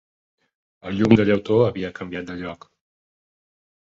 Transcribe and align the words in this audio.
El 0.91 0.95
llum 1.01 1.13
de 1.21 1.27
llautó 1.29 1.59
havia 1.67 1.93
canviat 2.01 2.29
de 2.33 2.39
lloc. 2.43 2.67